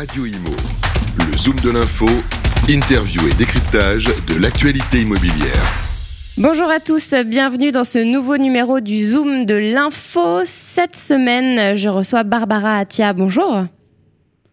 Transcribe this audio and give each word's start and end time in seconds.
Radio 0.00 0.24
Imo. 0.24 0.56
Le 1.18 1.36
Zoom 1.36 1.56
de 1.56 1.72
l'info, 1.72 2.06
interview 2.70 3.20
et 3.28 3.34
décryptage 3.34 4.06
de 4.28 4.40
l'actualité 4.40 5.02
immobilière. 5.02 5.74
Bonjour 6.38 6.70
à 6.70 6.80
tous, 6.80 7.12
bienvenue 7.26 7.70
dans 7.70 7.84
ce 7.84 7.98
nouveau 7.98 8.38
numéro 8.38 8.80
du 8.80 9.04
Zoom 9.04 9.44
de 9.44 9.56
l'info. 9.56 10.40
Cette 10.46 10.96
semaine, 10.96 11.76
je 11.76 11.90
reçois 11.90 12.22
Barbara 12.22 12.78
Atia. 12.78 13.12
Bonjour. 13.12 13.66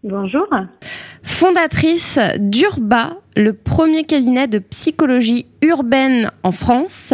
Bonjour. 0.10 0.48
Fondatrice 1.22 2.18
d'Urba, 2.40 3.18
le 3.36 3.52
premier 3.52 4.06
cabinet 4.06 4.48
de 4.48 4.60
psychologie 4.60 5.48
urbaine 5.62 6.32
en 6.44 6.54
France. 6.54 7.14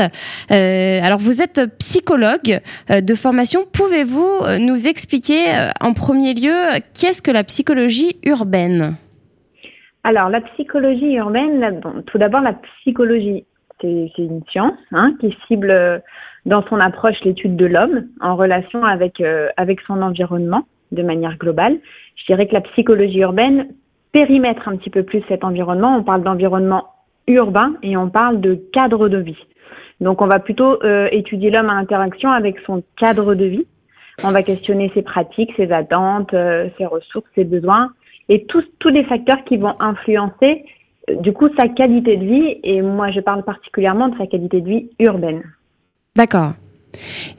Euh, 0.52 1.00
alors 1.02 1.18
vous 1.18 1.42
êtes 1.42 1.75
psychologue 1.79 2.60
euh, 2.92 3.02
de 3.02 3.16
formation. 3.16 3.61
Pouvez-vous 3.74 4.21
euh, 4.43 4.60
nous 4.60 4.88
expliquer 4.88 5.71
en 5.82 5.93
premier 5.93 6.36
lieu 6.36 6.54
qu'est-ce 6.93 7.24
que 7.24 7.32
la 7.32 7.43
psychologie 7.43 8.18
urbaine? 8.24 8.94
Alors 10.04 10.30
la 10.30 10.41
psychologie 10.41 11.16
urbaine, 11.16 11.82
tout 12.05 12.19
d'abord 12.19 12.41
la 12.41 12.54
psychologie, 12.54 13.44
c'est 13.82 14.11
une 14.19 14.44
science 14.52 14.78
hein, 14.91 15.16
qui 15.19 15.36
cible 15.47 16.04
dans 16.46 16.64
son 16.68 16.80
approche 16.80 17.16
l'étude 17.25 17.55
de 17.55 17.66
l'homme 17.66 18.05
en 18.21 18.36
relation 18.36 18.83
avec, 18.83 19.24
avec 19.57 19.82
son 19.88 20.04
environnement 20.04 20.68
de 20.91 21.02
manière 21.02 21.38
globale. 21.38 21.78
Je 22.16 22.26
dirais 22.26 22.48
que 22.48 22.54
la 22.54 22.62
psychologie 22.62 23.20
urbaine 23.20 23.68
périmètre 24.12 24.68
un 24.68 24.78
petit 24.78 24.90
peu 24.90 25.04
plus 25.04 25.22
cet 25.28 25.44
environnement. 25.44 25.98
On 25.98 26.04
parle 26.04 26.24
d'environnement 26.24 26.88
urbain 27.28 27.74
et 27.84 27.98
on 27.98 28.10
parle 28.10 28.39
de 28.42 28.56
cadre 28.72 29.10
de 29.10 29.18
vie. 29.18 29.38
Donc 30.00 30.22
on 30.22 30.28
va 30.28 30.39
plutôt 30.39 30.82
euh, 30.84 31.08
étudier 31.12 31.50
l'homme 31.50 31.70
en 31.70 31.78
interaction 31.78 32.31
avec 32.31 32.58
son 32.66 32.84
cadre 32.98 33.36
de 33.36 33.45
vie. 33.45 33.66
On 34.23 34.31
va 34.31 34.44
questionner 34.44 34.92
ses 34.94 35.02
pratiques, 35.02 35.52
ses 35.58 35.72
attentes, 35.72 36.34
euh, 36.34 36.70
ses 36.78 36.86
ressources, 36.86 37.26
ses 37.36 37.44
besoins 37.44 37.92
et 38.30 38.45
tous, 38.45 38.64
tous 38.80 38.89
les 38.89 39.03
facteurs 39.06 39.44
qui 39.45 39.58
vont 39.58 39.75
influencer 39.80 40.66
euh, 41.09 41.16
du 41.16 41.34
coup 41.34 41.50
sa 41.58 41.67
qualité 41.67 42.17
de 42.17 42.25
vie. 42.25 42.59
Et 42.64 42.81
moi 42.81 43.11
je 43.11 43.20
parle 43.20 43.44
particulièrement 43.44 44.09
de 44.09 44.17
sa 44.17 44.27
qualité 44.27 44.61
de 44.61 44.70
vie 44.70 44.89
urbaine. 45.00 45.42
D'accord. 46.16 46.53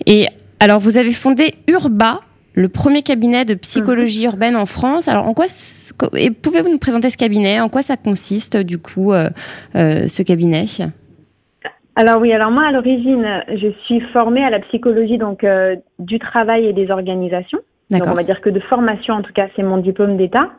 Et 0.07 0.27
alors 0.59 0.81
vous 0.81 0.99
avez 0.99 1.13
fondé 1.13 1.55
Urba 1.69 2.21
le 2.55 2.69
premier 2.69 3.03
cabinet 3.03 3.45
de 3.45 3.55
psychologie 3.55 4.27
mhm. 4.27 4.33
urbaine 4.33 4.57
en 4.57 4.67
France. 4.67 5.09
Alors, 5.09 5.27
en 5.27 5.35
quoi 5.35 5.47
pouvez-vous 6.43 6.71
nous 6.71 6.79
présenter 6.79 7.11
ce 7.11 7.17
cabinet? 7.17 7.61
En 7.61 7.69
quoi 7.69 7.83
ça 7.83 7.97
consiste, 7.97 8.57
du 8.57 8.79
coup, 8.79 9.13
euh, 9.13 9.29
euh, 9.75 10.07
ce 10.07 10.23
cabinet? 10.23 10.65
Alors 11.97 12.21
oui, 12.21 12.33
alors 12.33 12.51
moi 12.51 12.65
à 12.67 12.73
l'origine, 12.73 13.25
je 13.49 13.69
suis 13.85 14.01
formée 14.13 14.45
à 14.45 14.51
la 14.51 14.59
psychologie 14.61 15.17
donc 15.17 15.45
euh, 15.45 15.77
du 16.01 16.19
travail 16.19 16.67
et 16.67 16.73
des 16.73 16.91
organisations. 16.91 17.61
Donc 17.91 18.03
on 18.07 18.15
va 18.15 18.23
dire 18.23 18.41
que 18.41 18.49
de 18.49 18.61
formation, 18.61 19.15
en 19.15 19.23
tout 19.23 19.33
cas, 19.33 19.49
c'est 19.55 19.63
mon 19.63 19.77
diplôme 19.77 20.17
d'État. 20.17 20.51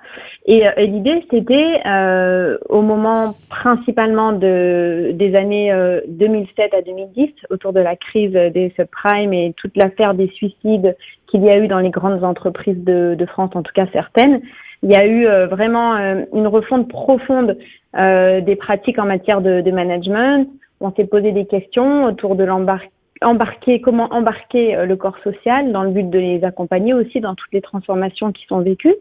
Et, 0.45 0.67
euh, 0.67 0.71
l'idée, 0.77 1.25
c'était 1.31 1.81
euh, 1.85 2.57
au 2.69 2.81
moment 2.81 3.35
principalement 3.49 4.31
de, 4.31 5.11
des 5.13 5.35
années 5.35 5.73
2007 6.07 6.73
euh, 6.73 6.77
à 6.77 6.81
2010, 6.83 7.29
autour 7.49 7.73
de 7.73 7.79
la 7.79 7.95
crise 7.95 8.31
des 8.31 8.71
subprimes 8.75 9.33
et 9.33 9.53
toute 9.57 9.75
l'affaire 9.75 10.13
des 10.13 10.27
suicides 10.29 10.95
qu'il 11.27 11.43
y 11.43 11.49
a 11.49 11.57
eu 11.57 11.67
dans 11.67 11.79
les 11.79 11.89
grandes 11.89 12.23
entreprises 12.23 12.83
de, 12.83 13.15
de, 13.17 13.25
France, 13.25 13.51
en 13.55 13.63
tout 13.63 13.73
cas 13.73 13.87
certaines, 13.91 14.41
il 14.83 14.91
y 14.91 14.95
a 14.95 15.07
eu 15.07 15.25
vraiment 15.47 15.95
une 16.31 16.45
refonte 16.45 16.87
profonde 16.87 17.57
des 17.95 18.55
pratiques 18.59 18.99
en 18.99 19.05
matière 19.05 19.41
de, 19.41 19.61
de 19.61 19.71
management. 19.71 20.47
On 20.79 20.91
s'est 20.93 21.05
posé 21.05 21.31
des 21.31 21.45
questions 21.47 22.03
autour 22.05 22.35
de 22.35 22.43
l'embarquement 22.43 22.91
embarquer, 23.21 23.81
comment 23.81 24.07
embarquer 24.11 24.75
euh, 24.75 24.85
le 24.85 24.95
corps 24.95 25.17
social 25.23 25.71
dans 25.71 25.83
le 25.83 25.91
but 25.91 26.09
de 26.09 26.19
les 26.19 26.43
accompagner 26.43 26.93
aussi 26.93 27.21
dans 27.21 27.35
toutes 27.35 27.53
les 27.53 27.61
transformations 27.61 28.31
qui 28.31 28.45
sont 28.47 28.59
vécues. 28.59 28.95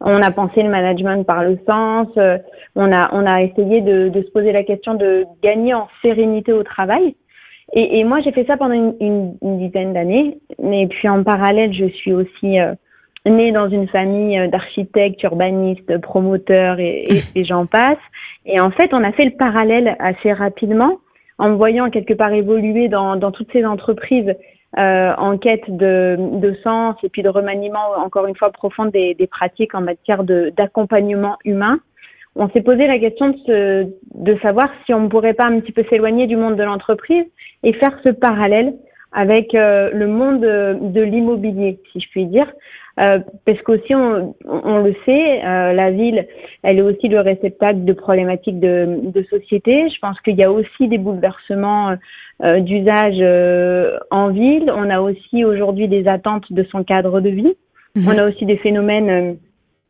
On 0.00 0.22
a 0.22 0.30
pensé 0.30 0.62
le 0.62 0.68
management 0.68 1.24
par 1.24 1.42
le 1.42 1.58
sens, 1.66 2.06
euh, 2.18 2.38
on 2.76 2.92
a, 2.92 3.12
on 3.12 3.26
a 3.26 3.42
essayé 3.42 3.80
de, 3.80 4.08
de 4.10 4.22
se 4.22 4.30
poser 4.30 4.52
la 4.52 4.62
question 4.62 4.94
de 4.94 5.24
gagner 5.42 5.74
en 5.74 5.88
sérénité 6.02 6.52
au 6.52 6.62
travail. 6.62 7.16
Et, 7.72 7.98
et 7.98 8.04
moi, 8.04 8.20
j'ai 8.20 8.32
fait 8.32 8.46
ça 8.46 8.56
pendant 8.56 8.74
une, 8.74 8.94
une, 9.42 9.58
dizaine 9.58 9.92
d'années. 9.92 10.38
Mais 10.62 10.86
puis 10.86 11.08
en 11.08 11.24
parallèle, 11.24 11.74
je 11.74 11.86
suis 11.86 12.12
aussi 12.12 12.60
euh, 12.60 12.74
née 13.26 13.50
dans 13.50 13.68
une 13.68 13.88
famille 13.88 14.48
d'architectes, 14.48 15.22
urbanistes, 15.24 15.98
promoteurs 16.00 16.78
et, 16.78 17.04
et, 17.08 17.20
et 17.34 17.44
j'en 17.44 17.66
passe. 17.66 17.98
Et 18.46 18.60
en 18.60 18.70
fait, 18.70 18.94
on 18.94 19.02
a 19.02 19.12
fait 19.12 19.24
le 19.24 19.36
parallèle 19.36 19.96
assez 19.98 20.32
rapidement 20.32 20.98
en 21.38 21.50
me 21.50 21.56
voyant 21.56 21.90
quelque 21.90 22.14
part 22.14 22.32
évoluer 22.32 22.88
dans, 22.88 23.18
toutes 23.30 23.50
ces 23.52 23.64
entreprises 23.64 24.34
euh, 24.78 25.14
en 25.16 25.38
quête 25.38 25.64
de, 25.68 26.56
sens 26.62 26.96
et 27.02 27.08
puis 27.08 27.22
de 27.22 27.28
remaniement, 27.28 27.92
encore 27.96 28.26
une 28.26 28.36
fois, 28.36 28.50
profond 28.50 28.86
des, 28.86 29.16
pratiques 29.30 29.74
en 29.74 29.80
matière 29.80 30.24
d'accompagnement 30.24 31.36
humain, 31.44 31.80
on 32.36 32.48
s'est 32.50 32.62
posé 32.62 32.86
la 32.86 32.98
question 32.98 33.34
de 33.48 34.38
savoir 34.42 34.68
si 34.84 34.94
on 34.94 35.00
ne 35.00 35.08
pourrait 35.08 35.34
pas 35.34 35.46
un 35.46 35.60
petit 35.60 35.72
peu 35.72 35.84
s'éloigner 35.88 36.26
du 36.26 36.36
monde 36.36 36.56
de 36.56 36.62
l'entreprise 36.62 37.24
et 37.62 37.72
faire 37.72 37.98
ce 38.04 38.12
parallèle 38.12 38.74
avec 39.12 39.54
euh, 39.54 39.90
le 39.92 40.06
monde 40.06 40.40
de 40.40 41.00
l'immobilier, 41.00 41.80
si 41.92 42.00
je 42.00 42.08
puis 42.10 42.26
dire. 42.26 42.46
Euh, 42.98 43.20
parce 43.44 43.60
qu'aussi, 43.62 43.94
on, 43.94 44.34
on, 44.44 44.78
le 44.78 44.94
sait, 45.04 45.44
euh, 45.44 45.72
la 45.72 45.90
ville, 45.90 46.26
elle 46.62 46.78
est 46.78 46.82
aussi 46.82 47.08
le 47.08 47.20
réceptacle 47.20 47.84
de 47.84 47.92
problématiques 47.92 48.60
de, 48.60 49.00
de 49.02 49.22
société. 49.24 49.88
Je 49.88 49.98
pense 50.00 50.20
qu'il 50.20 50.36
y 50.36 50.42
a 50.42 50.50
aussi 50.50 50.88
des 50.88 50.98
bouleversements 50.98 51.96
euh, 52.42 52.60
d'usage 52.60 53.20
en 54.10 54.28
ville. 54.30 54.72
On 54.74 54.90
a 54.90 55.00
aussi 55.00 55.44
aujourd'hui 55.44 55.88
des 55.88 56.08
attentes 56.08 56.52
de 56.52 56.64
son 56.64 56.82
cadre 56.84 57.20
de 57.20 57.30
vie. 57.30 57.54
Mhm. 57.94 58.08
On 58.08 58.18
a 58.18 58.28
aussi 58.28 58.44
des 58.46 58.56
phénomènes 58.56 59.38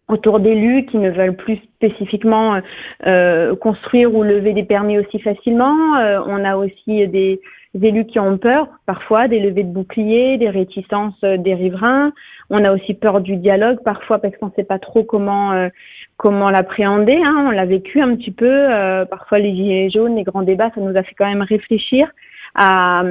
autour 0.08 0.40
d'élus 0.40 0.86
qui 0.86 0.96
ne 0.96 1.10
veulent 1.10 1.36
plus 1.36 1.58
spécifiquement 1.76 2.60
euh, 3.06 3.54
construire 3.56 4.14
ou 4.14 4.22
lever 4.22 4.54
des 4.54 4.64
permis 4.64 4.98
aussi 4.98 5.20
facilement. 5.20 5.96
Euh, 5.96 6.20
on 6.26 6.44
a 6.44 6.56
aussi 6.56 7.06
des, 7.08 7.40
élus 7.74 8.06
qui 8.06 8.18
ont 8.18 8.38
peur 8.38 8.68
parfois 8.86 9.28
des 9.28 9.40
levées 9.40 9.64
de 9.64 9.72
boucliers, 9.72 10.38
des 10.38 10.50
réticences 10.50 11.20
des 11.20 11.54
riverains. 11.54 12.12
On 12.50 12.64
a 12.64 12.72
aussi 12.72 12.94
peur 12.94 13.20
du 13.20 13.36
dialogue 13.36 13.82
parfois 13.84 14.18
parce 14.18 14.36
qu'on 14.36 14.46
ne 14.46 14.52
sait 14.52 14.64
pas 14.64 14.78
trop 14.78 15.04
comment 15.04 15.52
euh, 15.52 15.68
comment 16.16 16.50
l'appréhender. 16.50 17.20
Hein. 17.22 17.46
On 17.46 17.50
l'a 17.50 17.66
vécu 17.66 18.00
un 18.00 18.16
petit 18.16 18.32
peu. 18.32 18.66
parfois 19.10 19.38
les 19.38 19.54
gilets 19.54 19.90
jaunes, 19.90 20.16
les 20.16 20.24
grands 20.24 20.42
débats, 20.42 20.70
ça 20.74 20.80
nous 20.80 20.96
a 20.96 21.02
fait 21.02 21.14
quand 21.14 21.28
même 21.28 21.42
réfléchir 21.42 22.08
à, 22.54 23.02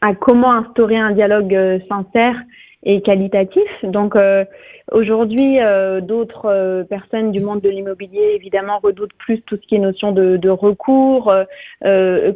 à 0.00 0.14
comment 0.14 0.52
instaurer 0.52 0.96
un 0.96 1.10
dialogue 1.10 1.82
sincère 1.88 2.36
et 2.84 3.00
qualitatif. 3.02 3.68
Donc 3.82 4.14
euh, 4.14 4.44
aujourd'hui, 4.92 5.60
euh, 5.60 6.00
d'autres 6.00 6.46
euh, 6.46 6.84
personnes 6.84 7.32
du 7.32 7.40
monde 7.40 7.60
de 7.60 7.68
l'immobilier 7.68 8.32
évidemment 8.34 8.78
redoutent 8.82 9.12
plus 9.18 9.40
tout 9.42 9.56
ce 9.56 9.66
qui 9.66 9.74
est 9.74 9.78
notion 9.78 10.12
de, 10.12 10.36
de 10.36 10.50
recours. 10.50 11.32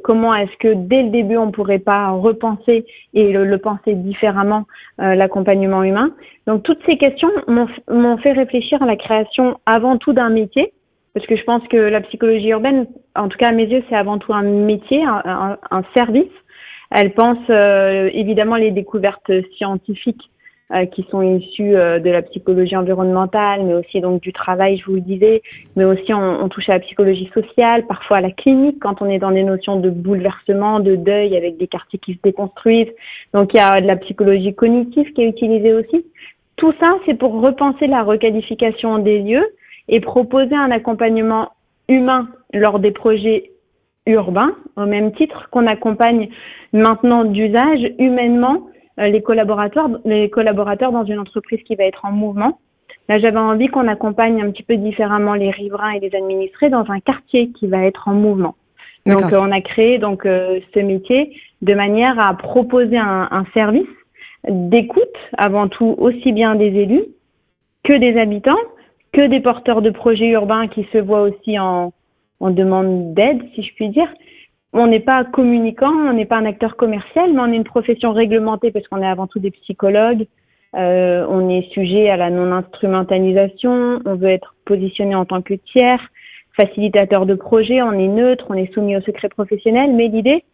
comment 0.03 0.35
est-ce 0.35 0.57
que 0.59 0.75
dès 0.75 1.03
le 1.05 1.11
début 1.11 1.37
on 1.37 1.51
pourrait 1.51 1.79
pas 1.79 2.11
repenser 2.11 2.85
et 3.15 3.33
le, 3.33 3.45
le 3.45 3.59
penser 3.59 3.95
différemment 3.95 4.67
l'accompagnement 4.99 5.83
humain? 5.83 6.11
Donc 6.47 6.63
toutes 6.65 6.81
ces 6.87 6.97
questions 6.97 7.31
m'ont 7.47 8.17
fait 8.19 8.33
réfléchir 8.33 8.83
à 8.83 8.87
la 8.87 8.97
création 8.97 9.59
avant 9.67 9.97
tout 9.97 10.13
d'un 10.13 10.31
métier. 10.31 10.73
Parce 11.15 11.27
que 11.27 11.37
je 11.37 11.45
pense 11.45 11.63
que 11.69 11.77
la 11.77 12.01
psychologie 12.01 12.49
urbaine, 12.49 12.87
en 13.15 13.29
tout 13.29 13.37
cas 13.37 13.49
à 13.49 13.53
mes 13.53 13.67
yeux, 13.67 13.85
c'est 13.91 13.95
avant 13.95 14.17
tout 14.17 14.33
un 14.33 14.43
métier, 14.43 15.05
un, 15.05 15.21
un, 15.27 15.59
un 15.71 15.83
service. 15.95 16.33
Elle 16.91 17.13
pense 17.13 17.39
évidemment 18.15 18.57
les 18.57 18.71
découvertes 18.71 19.31
scientifiques 19.57 20.23
euh, 20.23 20.32
qui 20.87 21.07
sont 21.11 21.23
issus 21.23 21.77
euh, 21.77 21.99
de 21.99 22.11
la 22.11 22.23
psychologie 22.23 22.77
environnementale, 22.77 23.63
mais 23.65 23.75
aussi 23.75 24.01
donc 24.01 24.23
du 24.23 24.33
travail, 24.33 24.79
je 24.79 24.87
vous 24.87 24.95
le 24.95 25.01
disais, 25.03 25.43
mais 25.77 25.85
aussi 25.85 26.15
on, 26.15 26.43
on, 26.43 26.49
touche 26.49 26.69
à 26.69 26.75
la 26.75 26.81
psychologie 26.81 27.31
sociale, 27.35 27.87
parfois 27.87 28.19
à 28.19 28.21
la 28.21 28.31
clinique 28.31 28.79
quand 28.81 29.03
on 29.03 29.07
est 29.07 29.19
dans 29.19 29.31
des 29.31 29.45
notions 29.45 29.79
de 29.79 29.91
bouleversement, 29.91 30.81
de 30.81 30.97
deuil 30.97 31.37
avec 31.37 31.59
des 31.59 31.67
quartiers 31.67 31.99
qui 31.99 32.15
se 32.15 32.19
déconstruisent. 32.25 32.93
Donc 33.35 33.53
il 33.53 33.59
y 33.59 33.61
a 33.61 33.81
de 33.81 33.87
la 33.87 33.97
psychologie 33.97 34.55
cognitive 34.55 35.13
qui 35.13 35.23
est 35.23 35.29
utilisée 35.29 35.75
aussi. 35.75 36.07
Tout 36.57 36.73
ça, 36.81 36.89
c'est 37.07 37.19
pour 37.19 37.41
repenser 37.41 37.87
la 37.87 38.03
requalification 38.03 38.99
des 38.99 39.21
lieux 39.21 39.47
et 39.89 40.01
proposer 40.01 40.55
un 40.55 40.71
accompagnement 40.71 41.51
humain 41.89 42.29
lors 42.55 42.79
des 42.79 42.93
projets 42.93 43.51
urbains, 44.07 44.55
au 44.77 44.87
même 44.87 45.13
titre 45.13 45.49
qu'on 45.51 45.67
accompagne 45.67 46.29
maintenant 46.73 47.25
d'usage 47.25 47.93
humainement 47.99 48.55
euh, 48.55 48.72
les 48.99 49.23
collaborateurs, 49.23 49.89
les 50.05 50.29
collaborateurs 50.31 50.93
dans 50.93 51.05
une 51.05 51.19
entreprise 51.19 51.63
qui 51.65 51.77
va 51.77 51.85
être 51.85 52.05
en 52.05 52.13
mouvement. 52.13 52.59
Là, 53.09 53.19
j'avais 53.19 53.39
envie 53.39 53.69
qu'on 53.69 53.89
accompagne 53.89 54.43
un 54.43 54.51
petit 54.51 54.63
peu 54.63 54.77
différemment 54.77 55.35
les 55.35 55.51
riverains 55.51 55.93
et 55.93 56.01
les 56.01 56.15
administrés 56.15 56.71
dans 56.71 56.89
un 56.91 57.01
quartier 57.01 57.51
qui 57.51 57.67
va 57.67 57.85
être 57.85 58.09
en 58.09 58.15
mouvement. 58.15 58.55
Donc, 59.07 59.23
on 59.33 59.51
a 59.51 59.61
créé 59.61 59.99
donc 59.99 60.25
euh, 60.27 60.61
ce 60.73 60.79
métier 60.79 61.37
de 61.61 61.75
manière 61.75 62.21
à 62.21 62.35
proposer 62.35 62.97
un, 62.97 63.29
un 63.31 63.45
service 63.53 63.89
d'écoute 64.49 65.17
avant 65.37 65.69
tout 65.69 65.95
aussi 65.99 66.33
bien 66.33 66.55
des 66.55 66.67
élus 66.67 67.05
que 67.83 67.97
des 67.97 68.19
habitants, 68.19 68.59
que 69.13 69.27
des 69.27 69.41
porteurs 69.41 69.83
de 69.83 69.91
projets 69.91 70.29
urbains 70.29 70.69
qui 70.69 70.87
se 70.93 70.99
voient 70.99 71.23
aussi 71.23 71.59
en, 71.59 71.93
en 72.41 72.51
demande 72.51 73.15
d'aide, 73.15 73.43
si 73.55 73.63
je 73.63 73.75
puis 73.75 73.89
dire, 73.89 74.09
on 74.73 74.87
n'est 74.87 75.01
pas 75.01 75.25
communicant, 75.25 75.93
on 75.93 76.13
n'est 76.13 76.25
pas 76.27 76.37
un 76.37 76.47
acteur 76.47 76.77
commercial, 76.77 77.33
mais 77.33 77.41
on 77.41 77.53
est 77.53 77.57
une 77.57 77.65
profession 77.65 78.13
réglementée 78.13 78.71
parce 78.71 78.87
qu'on 78.89 79.03
est 79.03 79.07
avant 79.07 79.27
tout 79.27 79.39
des 79.39 79.51
psychologues, 79.51 80.27
on 80.75 81.49
est 81.51 81.71
sujet 81.73 82.09
à 82.09 82.17
la 82.17 82.31
non-instrumentalisation, 82.31 84.01
on 84.05 84.15
veut 84.15 84.31
être 84.31 84.55
positionné 84.65 85.15
en 85.15 85.27
tant 85.27 85.43
que 85.43 85.55
tiers, 85.55 86.01
facilitateur 86.59 87.27
de 87.27 87.35
projet, 87.35 87.83
on 87.83 87.93
est 87.93 88.09
neutre, 88.09 88.47
on 88.49 88.55
est 88.55 88.73
soumis 88.73 88.97
au 88.97 89.01
secret 89.03 89.29
professionnel, 89.29 89.93
mais 89.93 90.09
l'idée, 90.09 90.45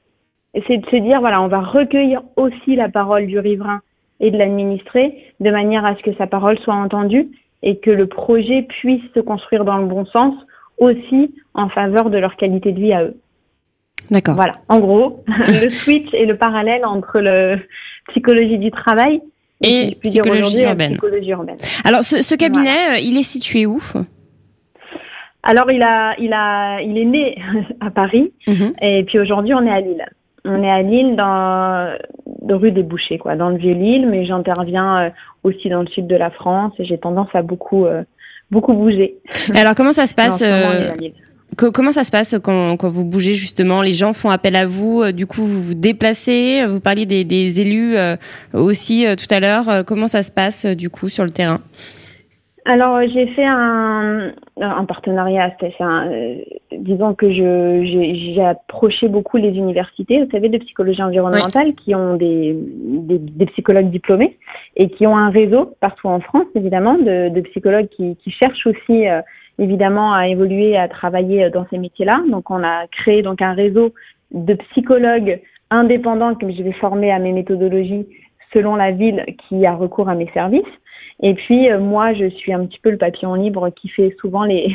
c'est 0.67 0.79
de 0.79 0.87
se 0.87 0.97
dire, 0.97 1.21
voilà, 1.21 1.41
on 1.43 1.49
va 1.49 1.61
recueillir 1.61 2.23
aussi 2.37 2.77
la 2.77 2.89
parole 2.89 3.27
du 3.27 3.39
riverain 3.39 3.81
et 4.21 4.31
de 4.31 4.39
l'administré 4.39 5.17
de 5.41 5.51
manière 5.51 5.85
à 5.85 5.95
ce 5.97 6.03
que 6.03 6.15
sa 6.15 6.27
parole 6.27 6.59
soit 6.61 6.75
entendue 6.75 7.29
et 7.63 7.79
que 7.79 7.91
le 7.91 8.07
projet 8.07 8.63
puisse 8.63 9.03
se 9.15 9.21
construire 9.21 9.65
dans 9.65 9.79
le 9.79 9.87
bon 9.87 10.05
sens 10.07 10.35
aussi 10.79 11.35
en 11.55 11.69
faveur 11.69 12.11
de 12.11 12.19
leur 12.19 12.37
qualité 12.37 12.73
de 12.73 12.81
vie 12.81 12.93
à 12.93 13.05
eux. 13.05 13.17
D'accord. 14.11 14.35
Voilà, 14.35 14.53
en 14.69 14.79
gros, 14.79 15.25
le 15.49 15.69
switch 15.69 16.09
et 16.13 16.27
le 16.27 16.37
parallèle 16.37 16.85
entre 16.85 17.21
le 17.21 17.59
psychologie 18.09 18.59
du 18.59 18.71
travail 18.71 19.21
et, 19.63 19.97
psychologie, 20.03 20.63
urbaine. 20.63 20.93
psychologie 20.93 21.31
urbaine. 21.31 21.57
Alors, 21.85 22.03
ce, 22.03 22.35
cabinet, 22.37 22.97
euh, 22.97 22.99
il 23.03 23.17
est 23.17 23.23
situé 23.23 23.67
où? 23.67 23.81
Alors, 25.43 25.71
il 25.71 25.83
a, 25.83 26.15
il 26.19 26.33
a, 26.33 26.81
il 26.81 26.97
est 26.97 27.05
né 27.05 27.39
à 27.81 27.91
Paris, 27.91 28.33
mhm. 28.47 28.73
et 28.81 29.05
puis 29.05 29.19
aujourd'hui, 29.19 29.55
on 29.55 29.67
est 29.67 29.71
à 29.71 29.81
Lille. 29.81 30.05
On 30.45 30.59
est 30.61 30.71
à 30.71 30.81
Lille, 30.81 31.17
dans 31.17 31.93
de 32.43 32.55
rue 32.55 32.71
des 32.71 32.83
Bouchers, 32.83 33.19
quoi, 33.19 33.37
dans 33.37 33.51
le 33.51 33.59
vieux 33.59 33.75
Lille, 33.75 34.09
mais 34.09 34.25
j'interviens 34.25 34.99
euh, 34.99 35.11
aussi 35.43 35.69
dans 35.69 35.83
le 35.83 35.89
sud 35.89 36.07
de 36.07 36.17
la 36.17 36.31
France 36.31 36.73
et 36.79 36.85
j'ai 36.85 36.97
tendance 36.97 37.29
à 37.35 37.43
beaucoup, 37.43 37.85
euh, 37.85 38.05
beaucoup 38.51 38.73
bouger. 38.73 39.17
alors, 39.55 39.75
comment 39.75 39.93
ça 39.93 40.07
se 40.07 40.15
passe 40.15 40.43
Comment 41.59 41.91
ça 41.91 42.05
se 42.05 42.13
passe 42.13 42.39
quand, 42.43 42.77
quand, 42.77 42.89
vous 42.89 43.05
bougez 43.05 43.35
justement? 43.35 43.83
Les 43.83 43.91
gens 43.91 44.13
font 44.13 44.31
appel 44.31 44.55
à 44.55 44.65
vous, 44.65 45.03
euh, 45.03 45.13
du 45.13 45.27
coup 45.27 45.43
vous 45.43 45.61
vous 45.61 45.75
déplacez, 45.75 46.65
vous 46.67 46.81
parliez 46.81 47.05
des, 47.05 47.25
des 47.25 47.61
élus 47.61 47.97
euh, 47.97 48.15
aussi 48.55 49.05
euh, 49.05 49.17
tout 49.17 49.27
à 49.35 49.41
l'heure. 49.41 49.85
Comment 49.85 50.07
ça 50.07 50.23
se 50.23 50.31
passe 50.31 50.67
du 50.67 50.89
coup 50.89 51.09
sur 51.09 51.25
le 51.25 51.31
terrain? 51.31 51.59
Alors 52.65 53.01
j'ai 53.13 53.27
fait 53.29 53.47
un, 53.47 54.31
un 54.61 54.85
partenariat, 54.85 55.51
un, 55.81 56.11
disons 56.71 57.15
que 57.15 57.33
je 57.33 58.35
j'ai 58.35 58.45
approché 58.45 59.09
beaucoup 59.09 59.37
les 59.39 59.49
universités, 59.49 60.23
vous 60.23 60.31
savez, 60.31 60.51
de 60.51 60.59
psychologie 60.59 61.03
environnementale, 61.03 61.75
qui 61.75 61.95
ont 61.95 62.17
des, 62.17 62.55
des, 62.55 63.19
des, 63.19 63.47
psychologues 63.47 63.91
diplômés 63.91 64.37
et 64.77 64.91
qui 64.91 65.07
ont 65.07 65.17
un 65.17 65.31
réseau 65.31 65.75
partout 65.81 66.09
en 66.09 66.21
France, 66.21 66.47
évidemment, 66.55 66.99
de, 66.99 67.31
de 67.31 67.41
psychologues 67.41 67.89
qui, 67.89 68.17
qui 68.23 68.31
cherchent 68.31 68.67
aussi 68.67 69.07
évidemment 69.59 70.15
à 70.15 70.29
évoluer, 70.29 70.77
à 70.77 70.89
travailler 70.89 71.51
dans 71.51 71.67
ces 71.71 71.79
métiers-là. 71.79 72.23
Donc 72.31 72.51
on 72.51 72.63
a 72.63 72.87
créé 72.89 73.23
donc 73.23 73.43
un 73.43 73.53
réseau 73.53 73.93
de 74.33 74.55
psychologues 74.55 75.41
indépendants 75.71 76.35
que 76.35 76.51
je 76.51 76.63
vais 76.63 76.73
former 76.73 77.11
à 77.11 77.19
mes 77.19 77.33
méthodologies 77.33 78.07
selon 78.53 78.77
la 78.77 78.93
ville 78.93 79.25
qui 79.49 79.67
a 79.67 79.75
recours 79.75 80.09
à 80.09 80.15
mes 80.15 80.31
services. 80.33 80.63
Et 81.21 81.35
puis 81.35 81.71
euh, 81.71 81.79
moi, 81.79 82.15
je 82.15 82.29
suis 82.31 82.53
un 82.53 82.65
petit 82.67 82.79
peu 82.81 82.91
le 82.91 82.97
papillon 82.97 83.35
libre 83.35 83.71
qui 83.71 83.89
fait 83.89 84.15
souvent 84.21 84.45
les, 84.45 84.75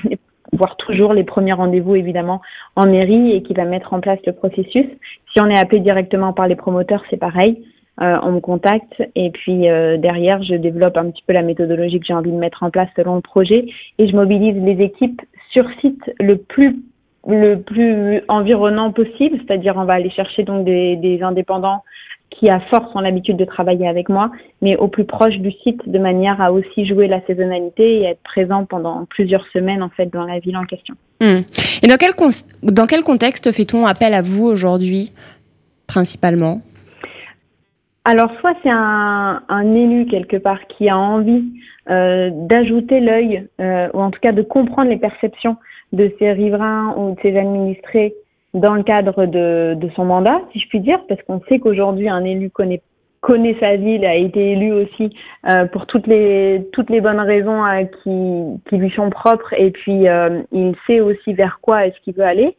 voire 0.52 0.76
toujours 0.78 1.14
les 1.14 1.24
premiers 1.24 1.54
rendez-vous 1.54 1.96
évidemment 1.96 2.42
en 2.76 2.86
mairie 2.86 3.32
et 3.32 3.44
qui 3.44 3.54
va 3.54 3.66
mettre 3.66 3.94
en 3.94 4.02
place 4.02 4.20
le 4.26 4.34
processus. 4.34 4.86
Si 5.32 5.42
on 5.42 5.48
est 5.48 5.58
appelé 5.58 5.80
directement 5.80 6.34
par 6.34 6.48
les 6.48 6.56
promoteurs, 6.56 7.04
c'est 7.10 7.18
pareil. 7.18 7.66
Euh, 8.02 8.18
on 8.24 8.32
me 8.32 8.40
contacte 8.40 9.04
et 9.14 9.30
puis 9.30 9.70
euh, 9.70 9.98
derrière 9.98 10.42
je 10.42 10.56
développe 10.56 10.98
un 10.98 11.12
petit 11.12 11.22
peu 11.28 11.34
la 11.34 11.44
méthodologie 11.44 12.00
que 12.00 12.08
j'ai 12.08 12.14
envie 12.16 12.32
de 12.32 12.38
mettre 12.38 12.64
en 12.64 12.72
place 12.72 12.90
selon 12.96 13.16
le 13.16 13.22
projet 13.22 13.68
et 14.00 14.08
je 14.08 14.16
mobilise 14.16 14.56
les 14.56 14.84
équipes 14.84 15.22
sur 15.52 15.64
site 15.80 16.02
le 16.20 16.38
plus 16.38 16.80
le 17.28 17.62
plus 17.62 18.22
environnant 18.28 18.92
possible, 18.92 19.40
c'est-à-dire 19.46 19.76
on 19.78 19.86
va 19.86 19.94
aller 19.94 20.10
chercher 20.10 20.44
donc 20.44 20.66
des, 20.66 21.20
indépendants 21.22 21.84
qui 22.32 22.50
à 22.50 22.60
force 22.62 22.94
ont 22.96 23.00
l'habitude 23.00 23.38
de 23.38 23.46
travailler 23.46 23.88
avec 23.88 24.10
moi, 24.10 24.32
mais 24.62 24.76
au 24.76 24.88
plus 24.88 25.06
proche 25.06 25.38
du 25.38 25.52
site 25.64 25.88
de 25.88 26.00
manière 26.00 26.42
à 26.42 26.52
aussi 26.52 26.88
jouer 26.88 27.08
la 27.08 27.22
saisonnalité 27.28 28.00
et 28.00 28.04
être 28.06 28.24
présent 28.24 28.66
pendant 28.66 29.06
plusieurs 29.06 29.46
semaines 29.54 29.84
en 29.84 29.90
fait 29.90 30.08
dans 30.08 30.26
la 30.26 30.40
ville 30.40 30.58
en 30.58 30.66
question. 30.66 30.96
Hmm. 31.22 31.42
Et 31.84 31.88
dans 31.88 32.88
quel 32.88 33.04
contexte 33.04 33.52
fait-on 33.52 33.86
appel 33.86 34.16
à 34.16 34.24
vous 34.24 34.46
aujourd'hui 34.46 35.12
principalement? 35.88 36.62
Alors 38.06 38.32
soit 38.42 38.54
c'est 38.64 38.70
un, 38.70 39.76
élu 39.76 40.06
quelque 40.08 40.36
part 40.36 40.68
qui 40.68 40.90
a 40.90 40.98
envie 40.98 41.44
euh, 41.90 42.30
d'ajouter 42.34 43.00
l'œil, 43.00 43.48
euh, 43.62 43.88
ou 43.94 44.02
en 44.02 44.12
tout 44.12 44.20
cas 44.20 44.34
de 44.34 44.42
comprendre 44.42 44.90
les 44.90 44.98
perceptions 44.98 45.56
de 45.94 46.12
ses 46.20 46.34
riverains 46.34 46.96
ou 46.98 47.16
de 47.16 47.22
ses 47.22 47.38
administrés 47.38 48.14
dans 48.54 48.76
le 48.76 48.84
cadre 48.84 49.26
de, 49.26 49.90
son 49.96 50.06
mandat, 50.06 50.42
si 50.52 50.60
je 50.60 50.68
puis 50.68 50.82
dire, 50.82 51.00
parce 51.08 51.22
qu'on 51.24 51.42
sait 51.48 51.60
qu'aujourd'hui 51.60 52.10
un 52.10 52.24
élu 52.26 52.50
connaît 52.50 52.82
sa 53.60 53.78
ville, 53.78 54.06
a 54.06 54.16
été 54.16 54.52
élu 54.52 54.74
aussi 54.74 55.16
euh, 55.50 55.66
pour 55.66 55.88
toutes 55.88 56.08
les 56.08 56.68
toutes 56.74 56.90
les 56.90 57.00
bonnes 57.00 57.22
raisons 57.22 57.64
qui, 58.04 58.62
qui 58.70 58.78
lui 58.78 58.92
sont 58.92 59.10
propres, 59.10 59.54
et 59.54 59.72
puis 59.72 60.06
il 60.52 60.76
sait 60.86 61.00
aussi 61.00 61.34
vers 61.34 61.60
quoi 61.62 61.88
est-ce 61.88 62.00
qu'il 62.02 62.16
veut 62.16 62.26
aller. 62.26 62.58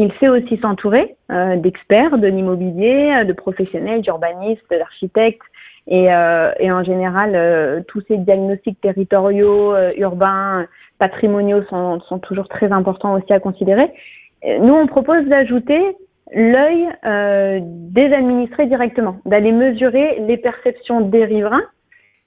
Il 0.00 0.12
sait 0.20 0.28
aussi 0.28 0.56
s'entourer 0.58 1.16
euh, 1.32 1.56
d'experts 1.56 2.18
de 2.18 2.28
l'immobilier, 2.28 3.12
euh, 3.16 3.24
de 3.24 3.32
professionnels, 3.32 4.00
d'urbanistes, 4.00 4.62
d'architectes 4.70 5.42
et, 5.88 6.12
euh, 6.12 6.52
en 6.62 6.84
général 6.84 7.84
tous 7.88 8.00
ces 8.06 8.16
diagnostics 8.18 8.80
territoriaux, 8.80 9.74
urbains, 9.96 10.66
patrimoniaux 10.98 11.64
sont, 11.64 12.00
toujours 12.22 12.46
très 12.46 12.70
importants 12.70 13.14
aussi 13.14 13.32
à 13.32 13.40
considérer. 13.40 13.90
Nous, 14.60 14.74
on 14.74 14.86
propose 14.86 15.24
d'ajouter 15.24 15.80
l'œil 16.32 16.88
des 17.64 18.12
administrés 18.12 18.66
directement, 18.66 19.16
d'aller 19.24 19.50
mesurer 19.50 20.20
les 20.20 20.36
perceptions 20.36 21.00
des 21.00 21.24
riverains 21.24 21.64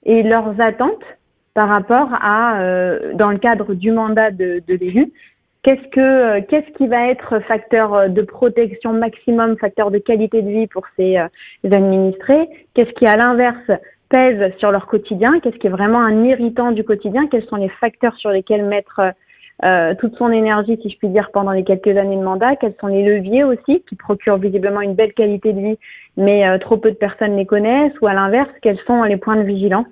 et 0.04 0.24
leurs 0.24 0.60
attentes 0.60 1.04
par 1.54 1.68
rapport 1.68 2.08
à, 2.20 2.58
dans 3.14 3.30
le 3.30 3.38
cadre 3.38 3.74
du 3.74 3.92
mandat 3.92 4.32
de 4.32 4.62
l'élu, 4.66 5.12
Qu'est-ce 5.62 5.88
que 5.90 6.00
euh, 6.00 6.40
qu'est-ce 6.48 6.72
qui 6.76 6.88
va 6.88 7.08
être 7.08 7.38
facteur 7.46 7.94
euh, 7.94 8.08
de 8.08 8.22
protection 8.22 8.92
maximum, 8.92 9.56
facteur 9.56 9.92
de 9.92 9.98
qualité 9.98 10.42
de 10.42 10.50
vie 10.50 10.66
pour 10.66 10.82
ces 10.96 11.18
euh, 11.18 11.28
administrés? 11.64 12.48
Qu'est-ce 12.74 12.90
qui 12.94 13.06
à 13.06 13.16
l'inverse 13.16 13.70
pèse 14.08 14.52
sur 14.58 14.72
leur 14.72 14.86
quotidien? 14.86 15.38
Qu'est-ce 15.38 15.56
qui 15.58 15.68
est 15.68 15.70
vraiment 15.70 16.00
un 16.00 16.24
irritant 16.24 16.72
du 16.72 16.82
quotidien? 16.82 17.28
Quels 17.28 17.46
sont 17.46 17.56
les 17.56 17.68
facteurs 17.68 18.16
sur 18.16 18.30
lesquels 18.30 18.64
mettre 18.64 19.00
euh, 19.64 19.94
toute 20.00 20.16
son 20.16 20.32
énergie, 20.32 20.80
si 20.82 20.90
je 20.90 20.98
puis 20.98 21.08
dire, 21.10 21.30
pendant 21.32 21.52
les 21.52 21.62
quelques 21.62 21.96
années 21.96 22.16
de 22.16 22.24
mandat? 22.24 22.56
Quels 22.56 22.74
sont 22.80 22.88
les 22.88 23.04
leviers 23.04 23.44
aussi 23.44 23.84
qui 23.88 23.94
procurent 23.94 24.38
visiblement 24.38 24.80
une 24.80 24.94
belle 24.94 25.12
qualité 25.12 25.52
de 25.52 25.60
vie, 25.60 25.78
mais 26.16 26.58
trop 26.58 26.76
peu 26.76 26.90
de 26.90 26.96
personnes 26.96 27.36
les 27.36 27.46
connaissent? 27.46 27.94
Ou 28.02 28.08
à 28.08 28.14
l'inverse, 28.14 28.50
quels 28.62 28.80
sont 28.84 29.04
les 29.04 29.16
points 29.16 29.36
de 29.36 29.42
vigilance? 29.42 29.86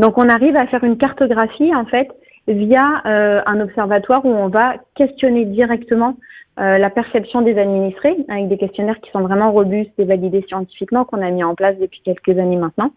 Donc 0.00 0.18
on 0.18 0.28
arrive 0.28 0.56
à 0.56 0.66
faire 0.66 0.82
une 0.82 0.98
cartographie 0.98 1.72
en 1.74 1.84
fait 1.84 2.08
via 2.48 3.02
euh, 3.06 3.40
un 3.46 3.60
observatoire 3.60 4.24
où 4.24 4.30
on 4.30 4.48
va 4.48 4.74
questionner 4.94 5.44
directement 5.44 6.16
euh, 6.60 6.76
la 6.76 6.90
perception 6.90 7.40
des 7.40 7.58
administrés 7.58 8.16
avec 8.28 8.48
des 8.48 8.58
questionnaires 8.58 9.00
qui 9.00 9.10
sont 9.10 9.22
vraiment 9.22 9.52
robustes 9.52 9.98
et 9.98 10.04
validés 10.04 10.44
scientifiquement 10.48 11.04
qu'on 11.04 11.22
a 11.22 11.30
mis 11.30 11.44
en 11.44 11.54
place 11.54 11.78
depuis 11.78 12.02
quelques 12.04 12.38
années 12.38 12.56
maintenant. 12.56 12.90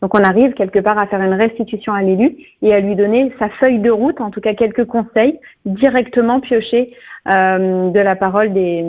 Donc 0.00 0.18
on 0.18 0.24
arrive 0.24 0.54
quelque 0.54 0.80
part 0.80 0.98
à 0.98 1.06
faire 1.06 1.20
une 1.20 1.34
restitution 1.34 1.92
à 1.92 2.02
l'élu 2.02 2.36
et 2.62 2.74
à 2.74 2.80
lui 2.80 2.96
donner 2.96 3.32
sa 3.38 3.48
feuille 3.50 3.78
de 3.78 3.90
route, 3.90 4.20
en 4.20 4.30
tout 4.30 4.40
cas 4.40 4.54
quelques 4.54 4.84
conseils 4.86 5.38
directement 5.64 6.40
piochés 6.40 6.94
euh, 7.32 7.90
de 7.90 8.00
la 8.00 8.16
parole 8.16 8.52
des, 8.52 8.82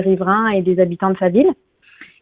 riverains 0.00 0.48
et 0.48 0.62
des 0.62 0.80
habitants 0.80 1.10
de 1.10 1.18
sa 1.18 1.28
ville. 1.28 1.52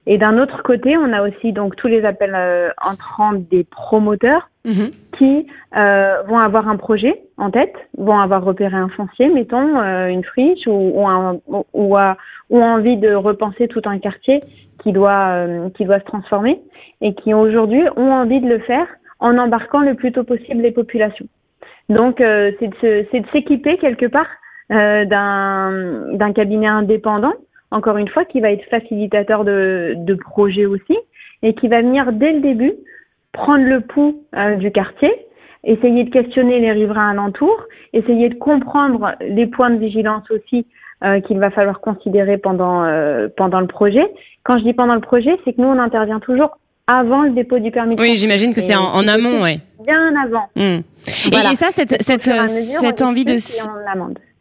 Et 0.06 0.18
d'un 0.18 0.38
autre 0.38 0.62
côté, 0.62 0.96
on 0.98 1.12
a 1.12 1.22
aussi 1.22 1.52
donc 1.52 1.76
tous 1.76 1.86
les 1.86 2.04
appels 2.04 2.34
euh, 2.34 2.70
entrants 2.84 3.32
des 3.32 3.64
promoteurs 3.64 4.50
mhm. 4.64 4.90
qui 5.18 5.46
euh, 5.76 6.22
vont 6.26 6.38
avoir 6.38 6.68
un 6.68 6.76
projet 6.76 7.22
en 7.36 7.50
tête, 7.50 7.74
vont 7.96 8.18
avoir 8.18 8.44
repéré 8.44 8.76
un 8.76 8.88
foncier, 8.88 9.28
mettons 9.28 9.78
euh, 9.80 10.08
une 10.08 10.24
friche 10.24 10.66
ou 10.66 10.72
ou, 10.94 11.64
ou, 11.72 11.96
ou 12.50 12.62
envie 12.62 12.96
de 12.96 13.14
repenser 13.14 13.68
tout 13.68 13.82
un 13.84 13.98
quartier 13.98 14.42
qui 14.82 14.92
doit 14.92 15.28
euh, 15.30 15.68
qui 15.70 15.84
doit 15.84 16.00
se 16.00 16.04
transformer 16.04 16.60
et 17.00 17.14
qui 17.14 17.34
aujourd'hui 17.34 17.82
ont 17.96 18.12
envie 18.12 18.40
de 18.40 18.48
le 18.48 18.58
faire 18.60 18.86
en 19.20 19.38
embarquant 19.38 19.80
le 19.80 19.94
plus 19.94 20.12
tôt 20.12 20.24
possible 20.24 20.62
les 20.62 20.72
populations. 20.72 21.26
Donc 21.88 22.16
c'est 22.18 22.68
de 22.68 23.26
s'équiper 23.32 23.76
quelque 23.78 24.06
part 24.06 24.28
d'un 24.70 26.14
d'un 26.14 26.32
cabinet 26.32 26.68
indépendant 26.68 27.34
encore 27.72 27.96
une 27.96 28.08
fois, 28.08 28.24
qui 28.24 28.40
va 28.40 28.52
être 28.52 28.64
facilitateur 28.68 29.44
de, 29.44 29.94
de 29.96 30.14
projets 30.14 30.66
aussi 30.66 30.96
et 31.42 31.54
qui 31.54 31.68
va 31.68 31.80
venir 31.80 32.12
dès 32.12 32.32
le 32.32 32.40
début 32.40 32.74
prendre 33.32 33.64
le 33.64 33.80
pouls 33.80 34.22
euh, 34.36 34.56
du 34.56 34.70
quartier, 34.70 35.10
essayer 35.64 36.04
de 36.04 36.10
questionner 36.10 36.60
les 36.60 36.72
riverains 36.72 37.10
alentours, 37.10 37.62
essayer 37.92 38.28
de 38.28 38.34
comprendre 38.34 39.14
les 39.20 39.46
points 39.46 39.70
de 39.70 39.78
vigilance 39.78 40.30
aussi 40.30 40.66
euh, 41.04 41.20
qu'il 41.20 41.38
va 41.38 41.50
falloir 41.50 41.80
considérer 41.80 42.38
pendant 42.38 42.84
euh, 42.84 43.28
pendant 43.36 43.60
le 43.60 43.66
projet. 43.66 44.04
Quand 44.44 44.58
je 44.58 44.64
dis 44.64 44.72
pendant 44.72 44.94
le 44.94 45.00
projet, 45.00 45.38
c'est 45.44 45.52
que 45.52 45.60
nous 45.60 45.68
on 45.68 45.78
intervient 45.78 46.20
toujours 46.20 46.58
avant 46.86 47.22
le 47.22 47.30
dépôt 47.30 47.58
du 47.58 47.70
permis. 47.70 47.94
oui, 47.98 48.16
j'imagine 48.16 48.52
que 48.52 48.60
c'est 48.60 48.74
en, 48.74 48.82
en, 48.82 49.06
amont, 49.06 49.42
oui. 49.42 49.60
Bien 49.86 50.14
avant. 50.24 50.48
Hmm. 50.56 50.82
Et, 51.06 51.54
ça, 51.54 51.68
cette, 51.70 52.02
cette, 52.02 52.24
cette 52.24 53.02
envie 53.02 53.24
de 53.24 53.36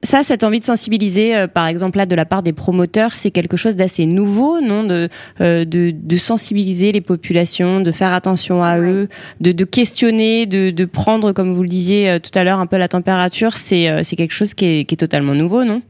Ça, 0.03 0.24
cette 0.24 0.43
envie 0.43 0.60
de 0.60 0.63
sensibiliser, 0.63 1.36
euh, 1.36 1.48
par 1.48 1.67
exemple 1.67 1.98
là, 2.00 2.08
de 2.08 2.15
la 2.15 2.25
part 2.25 2.41
des 2.41 2.53
promoteurs, 2.53 3.12
c'est 3.12 3.29
quelque 3.29 3.55
chose 3.55 3.75
d'assez 3.75 4.08
nouveau, 4.08 4.60
non 4.60 4.84
de, 4.84 5.10
euh, 5.41 5.63
de, 5.63 5.91
de 5.93 6.15
sensibiliser 6.15 6.91
les 6.91 7.01
populations, 7.01 7.81
de 7.81 7.91
faire 7.91 8.12
attention 8.12 8.63
à 8.63 8.79
eux, 8.79 9.10
de, 9.41 9.51
de 9.51 9.63
questionner, 9.63 10.48
de, 10.48 10.72
de 10.72 10.86
prendre, 10.86 11.34
comme 11.34 11.51
vous 11.51 11.62
le 11.62 11.70
disiez 11.70 12.10
euh, 12.10 12.20
tout 12.20 12.31
à 12.34 12.43
l'heure, 12.43 12.60
un 12.60 12.65
peu 12.65 12.77
la 12.77 12.88
température. 12.88 13.53
C'est 13.53 14.03
c'est 14.03 14.15
quelque 14.15 14.34
chose 14.34 14.53
qui 14.55 14.65
est, 14.65 14.86
qui 14.86 14.96
est 14.96 14.98
totalement 14.98 15.36
nouveau, 15.36 15.63
non? 15.63 15.81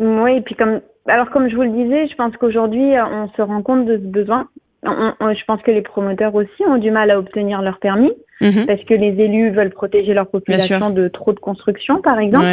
Oui, 0.00 0.36
et 0.36 0.40
puis 0.40 0.56
comme 0.56 0.80
alors 1.06 1.30
comme 1.30 1.48
je 1.48 1.54
vous 1.54 1.62
le 1.62 1.70
disais, 1.70 2.08
je 2.08 2.14
pense 2.16 2.36
qu'aujourd'hui 2.36 2.94
on 2.98 3.28
se 3.36 3.42
rend 3.42 3.62
compte 3.62 3.86
de 3.86 3.96
ce 3.96 4.06
besoin. 4.06 4.48
Je 4.82 5.44
pense 5.46 5.62
que 5.62 5.70
les 5.70 5.82
promoteurs 5.82 6.34
aussi 6.34 6.64
ont 6.66 6.78
du 6.78 6.90
mal 6.90 7.10
à 7.10 7.18
obtenir 7.18 7.62
leur 7.62 7.78
permis. 7.78 8.12
Mhm. 8.40 8.64
parce 8.66 8.82
que 8.84 8.94
les 8.94 9.22
élus 9.22 9.50
veulent 9.50 9.70
protéger 9.70 10.14
leur 10.14 10.26
population 10.26 10.88
de 10.88 11.08
trop 11.08 11.32
de 11.32 11.38
construction, 11.38 12.00
par 12.00 12.18
exemple, 12.18 12.46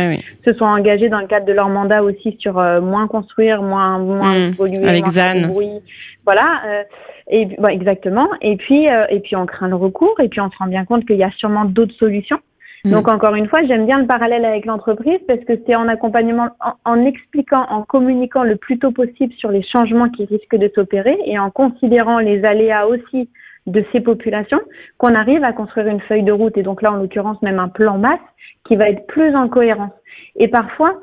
se 0.46 0.54
sont 0.56 0.66
engagés 0.66 1.08
dans 1.08 1.20
le 1.20 1.28
cadre 1.28 1.46
de 1.46 1.54
leur 1.54 1.70
mandat 1.70 2.04
aussi 2.04 2.36
sur 2.42 2.60
euh, 2.60 2.82
moins 2.82 3.08
construire, 3.08 3.62
moins 3.62 3.98
moins 3.98 4.50
mhm. 4.50 4.56
polluer, 4.56 4.86
avec 4.86 5.06
ZAN. 5.06 5.48
bruit, 5.48 5.80
voilà. 6.26 6.62
Euh, 6.66 6.84
et 7.30 7.46
bon, 7.46 7.70
exactement. 7.70 8.28
Et 8.42 8.58
puis 8.58 8.90
euh, 8.90 9.06
et 9.10 9.22
puis 9.22 9.38
on 9.38 9.46
craint 9.46 9.70
le 9.70 9.76
recours 9.76 10.20
et 10.20 10.28
puis 10.28 10.42
on 10.42 10.52
se 10.52 10.58
rend 10.58 10.68
bien 10.68 10.84
compte 10.84 11.06
qu'il 11.06 11.16
y 11.16 11.24
a 11.24 11.32
sûrement 11.38 11.64
d'autres 11.64 11.96
solutions. 11.96 12.40
Mhm. 12.88 12.94
Donc 12.94 13.12
encore 13.12 13.36
une 13.36 13.48
fois, 13.48 13.64
j'aime 13.66 13.86
bien 13.86 14.00
le 14.00 14.08
parallèle 14.08 14.46
avec 14.46 14.66
l'entreprise 14.66 15.20
parce 15.28 15.40
que 15.42 15.54
c'est 15.66 15.76
en 15.76 15.88
accompagnement, 15.88 16.50
en, 16.60 16.74
en, 16.92 17.06
expliquant, 17.06 17.66
en 17.70 17.84
communiquant 17.84 18.44
le 18.44 18.56
plus 18.56 18.80
tôt 18.80 18.92
possible 18.92 19.34
sur 19.34 19.52
les 19.52 19.64
changements 19.64 20.10
qui 20.10 20.26
risquent 20.26 20.56
de 20.58 20.72
s'opérer 20.74 21.18
et 21.26 21.38
en 21.38 21.52
considérant 21.52 22.20
les 22.20 22.44
aléas 22.46 22.88
aussi 22.88 23.30
de 23.66 23.84
ces 23.92 24.00
populations 24.00 24.62
qu'on 24.98 25.14
arrive 25.14 25.44
à 25.44 25.52
construire 25.52 25.88
une 25.88 26.00
feuille 26.02 26.24
de 26.24 26.32
route 26.32 26.58
et 26.58 26.64
donc 26.64 26.82
là 26.82 26.94
en 26.94 26.96
l'occurrence 26.96 27.42
même 27.42 27.60
un 27.60 27.68
plan 27.68 27.98
masse 27.98 28.20
qui 28.66 28.76
va 28.78 28.90
être 28.90 29.06
plus 29.08 29.36
en 29.36 29.50
cohérence. 29.50 29.92
Et 30.38 30.48
parfois, 30.48 30.94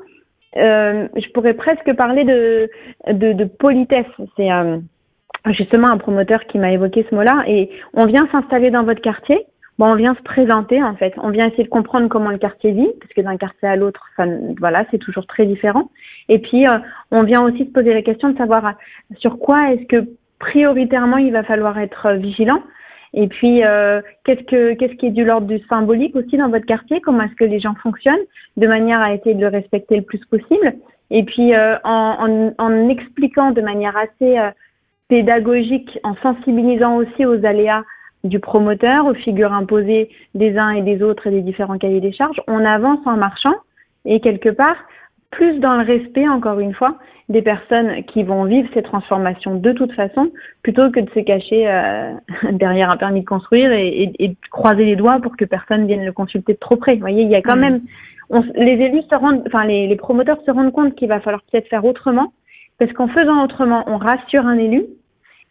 euh, 0.57 1.07
je 1.15 1.29
pourrais 1.33 1.53
presque 1.53 1.93
parler 1.95 2.23
de, 2.23 2.69
de, 3.11 3.33
de 3.33 3.43
politesse. 3.45 4.05
C'est 4.35 4.51
euh, 4.51 4.77
justement 5.51 5.89
un 5.89 5.97
promoteur 5.97 6.45
qui 6.47 6.57
m'a 6.57 6.71
évoqué 6.71 7.05
ce 7.09 7.15
mot-là. 7.15 7.43
Et 7.47 7.69
on 7.93 8.05
vient 8.05 8.27
s'installer 8.31 8.71
dans 8.71 8.83
votre 8.83 9.01
quartier. 9.01 9.45
Bon, 9.77 9.87
on 9.91 9.95
vient 9.95 10.15
se 10.15 10.21
présenter 10.21 10.81
en 10.81 10.95
fait. 10.95 11.13
On 11.17 11.29
vient 11.29 11.47
essayer 11.47 11.65
de 11.65 11.69
comprendre 11.69 12.07
comment 12.07 12.29
le 12.29 12.37
quartier 12.37 12.71
vit, 12.71 12.89
parce 12.99 13.11
que 13.13 13.21
d'un 13.21 13.35
quartier 13.35 13.67
à 13.67 13.75
l'autre, 13.75 14.09
voilà, 14.59 14.85
c'est 14.89 14.99
toujours 14.99 15.27
très 15.27 15.45
différent. 15.45 15.89
Et 16.29 16.39
puis, 16.39 16.65
euh, 16.65 16.77
on 17.11 17.23
vient 17.23 17.43
aussi 17.43 17.65
se 17.65 17.71
poser 17.71 17.93
la 17.93 18.01
question 18.01 18.29
de 18.29 18.37
savoir 18.37 18.75
sur 19.17 19.37
quoi 19.37 19.73
est-ce 19.73 19.85
que 19.87 20.07
prioritairement, 20.39 21.17
il 21.17 21.33
va 21.33 21.43
falloir 21.43 21.77
être 21.77 22.05
euh, 22.05 22.15
vigilant. 22.15 22.63
Et 23.13 23.27
puis, 23.27 23.65
euh, 23.65 24.01
qu'est-ce 24.23 24.43
que 24.43 24.73
qu'est-ce 24.75 24.93
qui 24.93 25.07
est 25.07 25.11
du 25.11 25.25
l'ordre 25.25 25.47
du 25.47 25.59
symbolique 25.67 26.15
aussi 26.15 26.37
dans 26.37 26.49
votre 26.49 26.65
quartier? 26.65 27.01
Comment 27.01 27.23
est-ce 27.23 27.35
que 27.35 27.45
les 27.45 27.59
gens 27.59 27.75
fonctionnent? 27.75 28.25
De 28.55 28.67
manière 28.67 29.01
à 29.01 29.13
essayer 29.13 29.35
de 29.35 29.41
le 29.41 29.47
respecter 29.49 29.97
le 29.97 30.03
plus 30.03 30.23
possible 30.25 30.73
Et 31.11 31.23
puis, 31.23 31.53
euh, 31.53 31.75
en, 31.83 32.53
en, 32.57 32.65
en, 32.65 32.89
expliquant 32.89 33.51
de 33.51 33.61
manière 33.61 33.95
assez 33.97 34.37
pédagogique, 35.09 35.99
en 36.03 36.15
sensibilisant 36.15 36.95
aussi 36.95 37.25
aux 37.25 37.45
aléas 37.45 37.83
du 38.25 38.39
promoteur, 38.39 39.05
aux 39.05 39.13
figures 39.13 39.53
imposées 39.53 40.09
des 40.33 40.57
uns 40.57 40.71
et 40.71 40.81
des 40.81 41.01
autres 41.01 41.27
et 41.27 41.31
des 41.31 41.41
différents 41.41 41.77
cahiers 41.77 42.01
des 42.01 42.11
charges, 42.11 42.41
on 42.47 42.65
avance 42.65 42.99
en 43.05 43.17
marchant 43.17 43.53
et 44.03 44.19
quelque 44.19 44.49
part, 44.49 44.75
plus 45.31 45.59
dans 45.59 45.75
le 45.75 45.85
respect, 45.85 46.27
encore 46.27 46.59
une 46.59 46.73
fois, 46.73 46.97
des 47.29 47.41
personnes 47.41 48.03
qui 48.05 48.23
vont 48.23 48.45
vivre 48.45 48.69
ces 48.73 48.83
transformations 48.83 49.55
de 49.55 49.71
toute 49.71 49.91
façon, 49.93 50.31
plutôt 50.61 50.91
que 50.91 50.99
de 50.99 51.09
se 51.09 51.19
cacher 51.19 51.67
euh, 51.67 52.13
derrière 52.51 52.89
un 52.89 52.97
permis 52.97 53.21
de 53.21 53.25
construire 53.25 53.71
et, 53.71 54.13
et, 54.19 54.27
de 54.29 54.35
croiser 54.51 54.85
les 54.85 54.95
doigts 54.95 55.19
pour 55.21 55.35
que 55.35 55.45
personne 55.45 55.87
vienne 55.87 56.05
le 56.05 56.11
consulter 56.11 56.53
de 56.53 56.59
trop 56.59 56.75
près. 56.75 56.93
Vous 56.93 56.99
voyez, 57.01 57.23
il 57.23 57.29
y 57.29 57.35
a 57.35 57.41
quand 57.41 57.57
même, 57.57 57.81
les 58.55 58.73
élus 58.73 59.03
se 59.09 59.15
rendent, 59.15 59.43
enfin 59.47 59.65
les, 59.65 59.87
les 59.87 59.95
promoteurs 59.95 60.39
se 60.45 60.51
rendent 60.51 60.71
compte 60.71 60.95
qu'il 60.95 61.07
va 61.07 61.19
falloir 61.19 61.41
peut-être 61.51 61.67
faire 61.67 61.85
autrement, 61.85 62.31
parce 62.77 62.91
qu'en 62.93 63.07
faisant 63.07 63.43
autrement, 63.43 63.83
on 63.87 63.97
rassure 63.97 64.45
un 64.45 64.57
élu, 64.57 64.85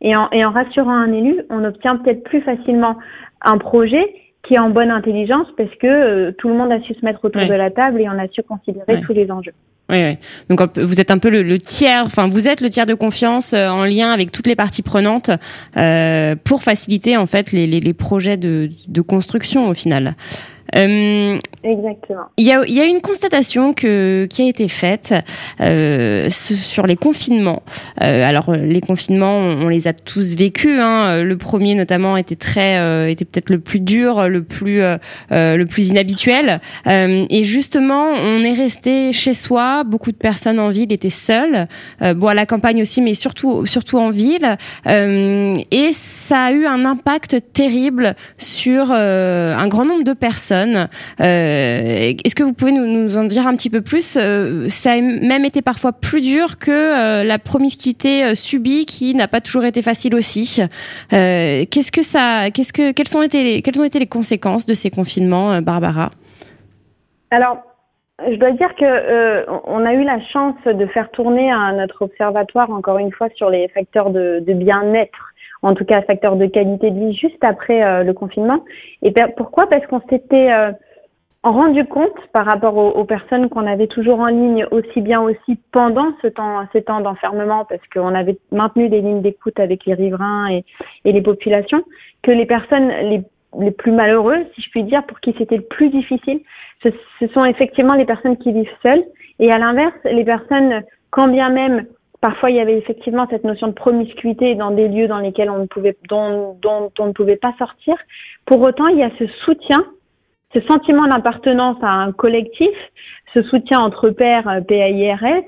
et 0.00 0.14
en, 0.16 0.28
et 0.30 0.44
en 0.44 0.50
rassurant 0.50 0.96
un 0.96 1.12
élu, 1.12 1.40
on 1.50 1.64
obtient 1.64 1.96
peut-être 1.96 2.24
plus 2.24 2.42
facilement 2.42 2.96
un 3.40 3.58
projet 3.58 4.04
qui 4.46 4.54
est 4.54 4.58
en 4.58 4.70
bonne 4.70 4.90
intelligence 4.90 5.46
parce 5.56 5.74
que 5.80 5.86
euh, 5.86 6.32
tout 6.38 6.48
le 6.48 6.54
monde 6.54 6.70
a 6.70 6.80
su 6.82 6.94
se 6.94 7.04
mettre 7.04 7.24
autour 7.24 7.46
de 7.46 7.54
la 7.54 7.70
table 7.70 8.00
et 8.00 8.08
on 8.08 8.18
a 8.18 8.28
su 8.28 8.42
considérer 8.42 9.00
tous 9.00 9.12
les 9.12 9.30
enjeux. 9.30 9.54
Oui, 9.90 9.98
oui. 10.02 10.16
Donc 10.48 10.78
vous 10.78 11.00
êtes 11.00 11.10
un 11.10 11.18
peu 11.18 11.28
le, 11.28 11.58
tiers, 11.58 12.04
enfin 12.06 12.28
vous 12.28 12.48
êtes 12.48 12.62
le 12.62 12.70
tiers 12.70 12.86
de 12.86 12.94
confiance 12.94 13.52
euh, 13.52 13.68
en 13.68 13.84
lien 13.84 14.10
avec 14.12 14.32
toutes 14.32 14.46
les 14.46 14.56
parties 14.56 14.82
prenantes 14.82 15.30
euh, 15.76 16.36
pour 16.42 16.62
faciliter 16.62 17.18
en 17.18 17.26
fait 17.26 17.52
les, 17.52 17.66
les, 17.66 17.80
les 17.80 17.92
projets 17.92 18.38
de, 18.38 18.70
de, 18.88 19.00
construction 19.02 19.68
au 19.68 19.74
final. 19.74 20.16
Euh, 20.74 21.38
Exactement. 21.62 22.26
Il 22.36 22.46
y 22.46 22.52
a, 22.52 22.64
y 22.66 22.80
a 22.80 22.84
une 22.84 23.00
constatation 23.00 23.72
que, 23.72 24.26
qui 24.28 24.42
a 24.42 24.48
été 24.48 24.68
faite 24.68 25.14
euh, 25.60 26.28
sur 26.30 26.86
les 26.86 26.96
confinements. 26.96 27.62
Euh, 28.02 28.22
alors 28.22 28.54
les 28.54 28.80
confinements, 28.80 29.38
on, 29.38 29.68
les 29.68 29.88
a 29.88 29.92
tous 29.92 30.36
vécus. 30.36 30.78
Hein. 30.78 31.22
Le 31.22 31.36
premier 31.36 31.74
notamment 31.74 32.16
était 32.16 32.36
très, 32.36 32.78
euh, 32.78 33.08
était 33.08 33.24
peut-être 33.24 33.50
le 33.50 33.60
plus 33.60 33.80
dur, 33.80 34.28
le 34.28 34.42
plus, 34.42 34.82
euh, 34.82 34.98
le 35.30 35.64
plus 35.64 35.88
inhabituel. 35.88 36.60
et 36.86 37.44
justement, 37.44 38.08
on 38.12 38.42
est 38.42 38.52
resté 38.52 39.12
chez 39.12 39.34
soi. 39.34 39.84
Beaucoup 39.84 40.12
de 40.12 40.16
personnes 40.16 40.60
en 40.60 40.68
ville 40.68 40.92
étaient 40.92 41.10
seules. 41.10 41.66
bon 42.00 42.28
à 42.28 42.34
la 42.34 42.46
campagne 42.46 42.82
aussi, 42.82 43.00
mais 43.00 43.14
surtout, 43.14 43.66
surtout 43.66 43.98
en 43.98 44.10
ville. 44.10 44.56
et 44.86 45.90
ça 45.92 46.44
a 46.44 46.52
eu 46.52 46.66
un 46.66 46.84
impact 46.84 47.38
terrible 47.52 48.14
sur 48.36 48.92
un 48.92 49.68
grand 49.68 49.84
nombre 49.84 50.04
de 50.04 50.12
personnes 50.12 50.53
euh, 50.54 52.12
est-ce 52.24 52.34
que 52.34 52.42
vous 52.42 52.52
pouvez 52.52 52.72
nous, 52.72 53.16
en 53.16 53.24
dire 53.24 53.46
un 53.46 53.54
petit 53.56 53.70
peu 53.70 53.80
plus 53.80 54.16
euh, 54.16 54.68
Ça 54.68 54.92
a 54.92 55.00
même 55.00 55.44
été 55.44 55.62
parfois 55.62 55.92
plus 55.92 56.20
dur 56.20 56.58
que 56.58 56.70
euh, 56.70 57.24
la 57.24 57.38
promiscuité 57.38 58.34
subie, 58.34 58.86
qui 58.86 59.14
n'a 59.14 59.28
pas 59.28 59.40
toujours 59.40 59.64
été 59.64 59.82
facile 59.82 60.14
aussi. 60.14 60.60
qu'est-ce 61.10 61.92
que 61.92 62.02
ça, 62.02 62.50
qu'est-ce 62.50 62.72
que, 62.72 62.92
quelles 62.92 63.16
ont 63.78 63.84
été 63.84 63.98
les 63.98 64.06
conséquences 64.06 64.66
de 64.66 64.74
ces 64.74 64.90
confinements, 64.90 65.60
Barbara? 65.60 66.10
Alors. 67.30 67.58
Je 68.30 68.36
dois 68.36 68.52
dire 68.52 68.72
que 68.76 69.50
on 69.68 69.84
a 69.84 69.92
eu 69.92 70.04
la 70.04 70.20
chance 70.32 70.54
de 70.64 70.86
faire 70.86 71.10
tourner 71.10 71.50
notre 71.74 72.02
observatoire 72.02 72.70
encore 72.70 72.98
une 72.98 73.10
fois 73.10 73.28
sur 73.34 73.50
les 73.50 73.66
facteurs 73.66 74.10
de 74.10 74.52
bien-être 74.52 75.33
en 75.64 75.74
tout 75.74 75.84
cas 75.84 76.02
facteur 76.02 76.36
de 76.36 76.46
qualité 76.46 76.90
de 76.90 76.98
vie 76.98 77.14
juste 77.14 77.42
après 77.42 77.82
euh, 77.82 78.04
le 78.04 78.12
confinement. 78.12 78.62
Et 79.02 79.12
pourquoi? 79.36 79.66
Parce 79.66 79.84
qu'on 79.86 80.02
s'était 80.10 80.52
euh, 80.52 80.72
rendu 81.42 81.86
compte 81.86 82.14
par 82.34 82.44
rapport 82.44 82.76
aux, 82.76 83.04
personnes 83.04 83.48
qu'on 83.48 83.66
avait 83.66 83.86
toujours 83.86 84.20
en 84.20 84.26
ligne 84.26 84.66
aussi 84.70 85.00
bien 85.00 85.22
aussi 85.22 85.58
pendant 85.72 86.12
ce 86.20 86.26
temps, 86.26 86.66
ces 86.72 86.82
temps 86.82 87.00
d'enfermement, 87.00 87.64
parce 87.64 87.80
qu'on 87.92 88.14
avait 88.14 88.36
maintenu 88.52 88.90
des 88.90 89.00
lignes 89.00 89.22
d'écoute 89.22 89.58
avec 89.58 89.86
les 89.86 89.94
riverains 89.94 90.50
et, 90.50 90.64
les 91.04 91.22
populations, 91.22 91.82
que 92.22 92.30
les 92.30 92.46
personnes 92.46 92.88
les, 93.58 93.70
plus 93.70 93.92
malheureuses, 93.92 94.44
si 94.54 94.62
je 94.62 94.70
puis 94.70 94.84
dire, 94.84 95.02
pour 95.06 95.20
qui 95.20 95.34
c'était 95.38 95.56
le 95.56 95.62
plus 95.62 95.88
difficile, 95.88 96.40
ce 96.82 97.26
sont 97.28 97.44
effectivement 97.46 97.94
les 97.94 98.04
personnes 98.04 98.36
qui 98.36 98.52
vivent 98.52 98.68
seules. 98.82 99.04
Et 99.38 99.50
à 99.50 99.58
l'inverse, 99.58 99.94
les 100.04 100.24
personnes, 100.24 100.82
quand 101.10 101.28
bien 101.28 101.48
même 101.48 101.86
Parfois, 102.24 102.48
il 102.48 102.56
y 102.56 102.60
avait 102.60 102.78
effectivement 102.78 103.26
cette 103.28 103.44
notion 103.44 103.66
de 103.66 103.74
promiscuité 103.74 104.54
dans 104.54 104.70
des 104.70 104.88
lieux 104.88 105.08
dans 105.08 105.18
lesquels 105.18 105.50
on 105.50 105.58
ne 105.58 105.66
pouvait, 105.66 105.94
dont, 106.08 106.56
on 106.66 107.06
ne 107.06 107.12
pouvait 107.12 107.36
pas 107.36 107.52
sortir. 107.58 107.96
Pour 108.46 108.62
autant, 108.62 108.86
il 108.88 108.96
y 108.96 109.02
a 109.02 109.10
ce 109.18 109.26
soutien, 109.44 109.84
ce 110.54 110.60
sentiment 110.62 111.06
d'appartenance 111.06 111.76
à 111.82 111.90
un 111.90 112.12
collectif, 112.12 112.74
ce 113.34 113.42
soutien 113.42 113.78
entre 113.80 114.08
pairs, 114.08 114.48
euh, 114.48 114.62
PAIRS, 114.62 115.42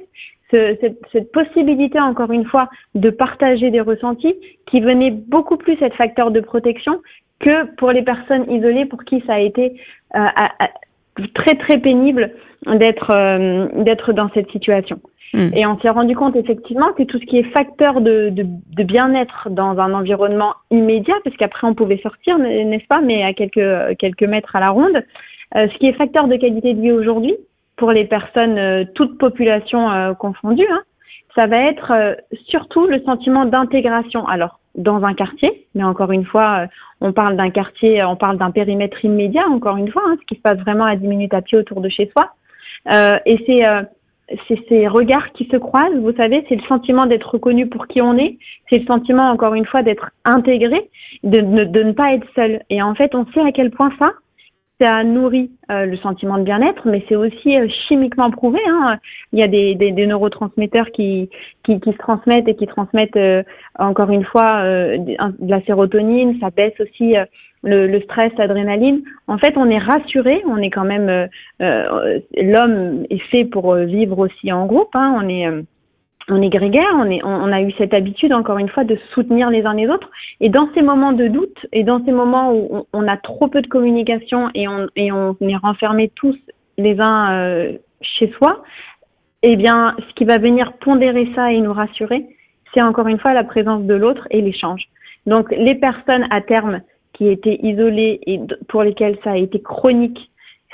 ce, 0.50 0.76
cette, 1.12 1.32
possibilité, 1.32 1.98
encore 1.98 2.30
une 2.30 2.44
fois, 2.44 2.68
de 2.94 3.08
partager 3.08 3.70
des 3.70 3.80
ressentis 3.80 4.34
qui 4.66 4.80
venait 4.80 5.12
beaucoup 5.12 5.56
plus 5.56 5.80
être 5.80 5.96
facteur 5.96 6.30
de 6.30 6.40
protection 6.40 7.00
que 7.40 7.74
pour 7.76 7.90
les 7.90 8.02
personnes 8.02 8.50
isolées 8.52 8.84
pour 8.84 9.02
qui 9.04 9.24
ça 9.26 9.36
a 9.36 9.38
été 9.38 9.80
euh, 10.14 10.26
très 11.32 11.54
très 11.54 11.78
pénible 11.78 12.32
d'être 12.66 13.14
euh, 13.14 13.66
d'être 13.82 14.12
dans 14.12 14.28
cette 14.34 14.50
situation. 14.50 15.00
Hmm. 15.34 15.50
Et 15.54 15.66
on 15.66 15.78
s'est 15.80 15.90
rendu 15.90 16.14
compte 16.14 16.36
effectivement 16.36 16.92
que 16.92 17.02
tout 17.02 17.18
ce 17.18 17.26
qui 17.26 17.38
est 17.38 17.50
facteur 17.52 18.00
de, 18.00 18.32
bien-être 18.82 19.50
dans 19.50 19.78
un 19.78 19.92
environnement 19.92 20.54
immédiat, 20.70 21.14
parce 21.24 21.36
qu'après 21.36 21.66
on 21.66 21.74
pouvait 21.74 21.98
sortir, 21.98 22.38
n'est-ce 22.38 22.86
pas, 22.86 23.00
mais 23.00 23.22
à 23.22 23.32
quelques, 23.32 23.96
quelques 23.98 24.22
mètres 24.22 24.54
à 24.54 24.60
la 24.60 24.70
ronde, 24.70 25.02
euh, 25.54 25.68
ce 25.72 25.78
qui 25.78 25.86
est 25.86 25.92
facteur 25.92 26.26
de 26.28 26.36
qualité 26.36 26.74
de 26.74 26.80
vie 26.80 26.92
aujourd'hui, 26.92 27.36
pour 27.76 27.92
les 27.92 28.04
personnes, 28.04 28.58
euh, 28.58 28.84
toutes 28.94 29.18
populations 29.18 29.90
euh, 29.90 30.14
confondues, 30.14 30.66
hein, 30.70 30.82
ça 31.36 31.46
va 31.46 31.58
être 31.58 32.16
surtout 32.46 32.86
le 32.86 33.02
sentiment 33.02 33.44
d'intégration. 33.44 34.26
Alors, 34.26 34.58
dans 34.74 35.04
un 35.04 35.12
quartier, 35.12 35.66
mais 35.74 35.84
encore 35.84 36.10
une 36.10 36.24
fois, 36.24 36.66
on 37.02 37.12
parle 37.12 37.36
d'un 37.36 37.50
quartier, 37.50 38.02
on 38.04 38.16
parle 38.16 38.38
d'un 38.38 38.50
périmètre 38.50 39.04
immédiat, 39.04 39.46
encore 39.46 39.76
une 39.76 39.90
fois, 39.90 40.02
hein, 40.06 40.16
ce 40.18 40.24
qui 40.26 40.36
se 40.36 40.40
passe 40.40 40.58
vraiment 40.60 40.86
à 40.86 40.96
10 40.96 41.06
minutes 41.06 41.34
à 41.34 41.42
pied 41.42 41.58
autour 41.58 41.82
de 41.82 41.90
chez 41.90 42.10
soi. 42.16 42.32
et 43.26 43.38
c'est 43.46 43.64
c'est 44.48 44.58
ces 44.68 44.88
regards 44.88 45.32
qui 45.32 45.48
se 45.50 45.56
croisent, 45.56 45.98
vous 46.00 46.14
savez, 46.16 46.44
c'est 46.48 46.56
le 46.56 46.66
sentiment 46.66 47.06
d'être 47.06 47.30
reconnu 47.30 47.68
pour 47.68 47.86
qui 47.86 48.02
on 48.02 48.16
est, 48.18 48.38
c'est 48.68 48.78
le 48.78 48.86
sentiment, 48.86 49.30
encore 49.30 49.54
une 49.54 49.66
fois, 49.66 49.82
d'être 49.82 50.10
intégré, 50.24 50.90
de, 51.22 51.40
ne 51.40 51.92
pas 51.92 52.12
être 52.14 52.26
seul. 52.34 52.62
Et 52.70 52.82
en 52.82 52.94
fait, 52.94 53.14
on 53.14 53.24
sait 53.26 53.40
à 53.40 53.52
quel 53.52 53.70
point 53.70 53.92
ça, 53.98 54.12
ça 54.80 55.04
nourrit 55.04 55.52
euh, 55.70 55.86
le 55.86 55.96
sentiment 55.98 56.38
de 56.38 56.42
bien-être, 56.42 56.86
mais 56.86 57.04
c'est 57.08 57.16
aussi 57.16 57.56
euh, 57.56 57.66
chimiquement 57.88 58.30
prouvé. 58.30 58.58
Hein. 58.68 58.98
Il 59.32 59.38
y 59.38 59.42
a 59.42 59.48
des, 59.48 60.06
neurotransmetteurs 60.06 60.90
qui, 60.90 61.30
se 61.66 61.98
transmettent 61.98 62.48
et 62.48 62.56
qui 62.56 62.66
transmettent 62.66 63.16
euh, 63.16 63.42
encore 63.78 64.10
une 64.10 64.24
fois 64.24 64.62
de 64.62 65.48
la 65.48 65.62
sérotonine. 65.62 66.38
Ça 66.40 66.50
baisse 66.50 66.78
aussi 66.80 67.14
le, 67.62 68.00
stress, 68.00 68.32
l'adrénaline. 68.38 69.02
En 69.26 69.38
fait, 69.38 69.56
on 69.56 69.68
est 69.68 69.78
rassuré. 69.78 70.42
On 70.46 70.58
est 70.58 70.70
quand 70.70 70.84
même 70.84 71.28
l'homme 71.60 73.04
est 73.10 73.22
fait 73.30 73.44
pour 73.44 73.74
vivre 73.74 74.18
aussi 74.18 74.52
en 74.52 74.66
groupe. 74.66 74.94
Hein. 74.94 75.20
On 75.20 75.28
est 75.28 75.48
on 76.28 76.42
est 76.42 76.48
grégaire, 76.48 76.90
on, 76.94 77.08
est, 77.08 77.22
on, 77.22 77.52
a 77.52 77.62
eu 77.62 77.72
cette 77.78 77.94
habitude, 77.94 78.32
encore 78.32 78.58
une 78.58 78.68
fois, 78.68 78.84
de 78.84 78.98
soutenir 79.14 79.48
les 79.50 79.64
uns 79.64 79.74
les 79.74 79.88
autres. 79.88 80.10
Et 80.40 80.48
dans 80.48 80.68
ces 80.74 80.82
moments 80.82 81.12
de 81.12 81.28
doute, 81.28 81.66
et 81.72 81.84
dans 81.84 82.04
ces 82.04 82.10
moments 82.10 82.52
où 82.52 82.86
on, 82.92 83.08
a 83.08 83.16
trop 83.16 83.46
peu 83.46 83.62
de 83.62 83.68
communication 83.68 84.50
et 84.54 84.66
on, 84.66 84.88
et 84.96 85.12
on 85.12 85.36
est 85.40 85.56
renfermés 85.56 86.10
tous 86.16 86.36
les 86.78 86.98
uns 87.00 87.32
euh, 87.32 87.72
chez 88.00 88.28
soi, 88.32 88.64
eh 89.42 89.54
bien, 89.54 89.94
ce 90.08 90.14
qui 90.14 90.24
va 90.24 90.38
venir 90.38 90.72
pondérer 90.80 91.28
ça 91.36 91.52
et 91.52 91.60
nous 91.60 91.72
rassurer, 91.72 92.26
c'est 92.74 92.82
encore 92.82 93.06
une 93.06 93.20
fois 93.20 93.32
la 93.32 93.44
présence 93.44 93.84
de 93.84 93.94
l'autre 93.94 94.26
et 94.30 94.40
l'échange. 94.40 94.82
Donc, 95.26 95.52
les 95.52 95.76
personnes 95.76 96.26
à 96.30 96.40
terme 96.40 96.80
qui 97.16 97.28
étaient 97.28 97.58
isolées 97.62 98.20
et 98.26 98.40
pour 98.68 98.82
lesquelles 98.82 99.18
ça 99.24 99.32
a 99.32 99.36
été 99.36 99.60
chronique, 99.60 100.18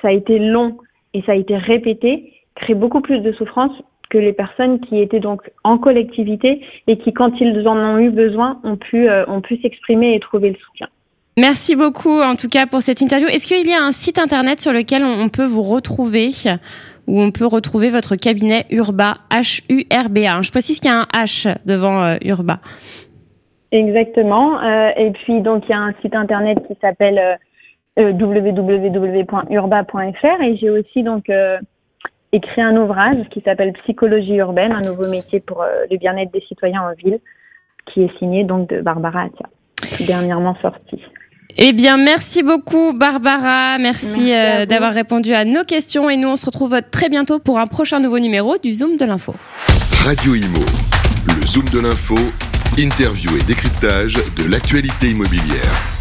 ça 0.01 0.09
a 0.09 0.13
été 0.13 0.39
long 0.39 0.77
et 1.15 1.23
ça 1.23 1.33
a 1.33 1.37
été 1.37 1.57
répété, 1.57 2.33
créent 2.55 2.75
beaucoup 2.75 3.01
plus 3.01 3.21
de 3.21 3.33
souffrance 3.33 3.73
que 4.11 4.19
les 4.19 4.33
personnes 4.33 4.81
qui 4.81 5.01
étaient 5.01 5.21
donc 5.21 5.41
en 5.65 5.79
collectivité 5.79 6.61
et 6.87 6.99
qui, 6.99 7.13
quand 7.13 7.33
ils 7.41 7.67
en 7.67 7.77
ont 7.77 7.99
eu 7.99 8.11
besoin, 8.11 8.61
ont 8.63 8.77
pu, 8.77 9.09
euh, 9.09 9.25
ont 9.27 9.41
pu 9.41 9.59
s'exprimer 9.63 10.15
et 10.15 10.21
trouver 10.21 10.51
le 10.51 10.57
soutien. 10.57 10.89
Merci 11.39 11.77
beaucoup 11.77 12.21
en 12.21 12.37
tout 12.37 12.49
cas 12.49 12.67
pour 12.67 12.83
cette 12.83 13.01
interview. 13.01 13.27
Est-ce 13.29 13.47
qu'il 13.47 13.67
y 13.67 13.73
a 13.73 13.83
un 13.83 13.93
site 13.93 14.19
internet 14.19 14.61
sur 14.61 14.73
lequel 14.73 15.03
on 15.03 15.31
peut 15.31 15.47
vous 15.47 15.63
retrouver 15.63 16.31
où 17.07 17.21
on 17.21 17.31
peut 17.31 17.47
retrouver 17.47 17.89
votre 17.89 18.17
cabinet 18.17 18.67
Urba, 18.71 19.17
H-U-R-B-A 19.31 20.43
Je 20.43 20.51
précise 20.51 20.79
qu'il 20.79 20.91
y 20.91 20.95
a 20.95 21.01
un 21.01 21.25
H 21.25 21.57
devant 21.65 22.03
euh, 22.03 22.17
Urba. 22.23 22.61
Exactement. 23.73 24.63
Euh, 24.63 24.91
et 24.97 25.11
puis 25.11 25.41
donc 25.41 25.65
il 25.69 25.71
y 25.71 25.75
a 25.75 25.81
un 25.81 25.95
site 26.03 26.15
internet 26.15 26.59
qui 26.69 26.77
s'appelle 26.81 27.39
www.urba.fr 27.97 29.33
et 30.43 30.57
j'ai 30.57 30.71
aussi 30.71 31.03
donc 31.03 31.29
écrit 32.33 32.63
un 32.63 32.77
ouvrage 32.77 33.29
qui 33.31 33.41
s'appelle 33.43 33.73
Psychologie 33.85 34.37
urbaine, 34.37 34.73
un 34.73 34.81
nouveau 34.81 35.09
métier 35.09 35.41
pour 35.41 35.63
euh, 35.63 35.85
le 35.91 35.99
bien-être 35.99 36.33
des 36.33 36.43
citoyens 36.49 36.83
en 36.83 36.95
ville, 36.95 37.21
qui 37.93 38.03
est 38.03 38.19
signé 38.19 38.45
donc 38.45 38.69
de 38.71 38.81
Barbara 38.81 39.25
Atia, 39.25 39.47
dernièrement 40.07 40.57
sorti. 40.63 41.01
Eh 41.59 41.75
bien, 41.75 41.99
merci 41.99 42.43
beaucoup 42.43 42.95
Barbara, 42.95 43.77
merci, 43.79 44.33
euh, 44.33 44.65
d'avoir 44.65 44.95
répondu 44.95 45.35
à 45.35 45.45
nos 45.45 45.65
questions 45.65 46.09
et 46.09 46.17
nous 46.17 46.29
on 46.29 46.37
se 46.37 46.47
retrouve 46.47 46.81
très 46.91 47.11
bientôt 47.11 47.39
pour 47.39 47.59
un 47.59 47.67
prochain 47.67 48.01
nouveau 48.01 48.19
numéro 48.19 48.57
du 48.57 48.73
Zoom 48.73 48.97
de 48.97 49.05
l'info. 49.05 49.35
Radio 50.07 50.35
Imo, 50.35 50.65
le 51.27 51.47
Zoom 51.47 51.69
de 51.69 51.81
l'info, 51.81 52.17
interview 52.79 53.37
et 53.37 53.43
décryptage 53.43 54.15
de 54.37 54.45
l'actualité 54.45 55.11
immobilière. 55.11 55.92